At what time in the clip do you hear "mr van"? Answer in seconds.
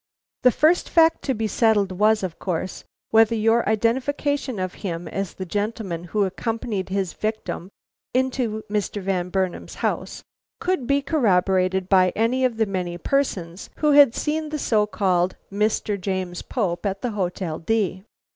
8.67-9.29